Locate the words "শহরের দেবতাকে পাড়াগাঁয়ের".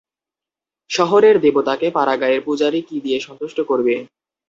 0.89-2.41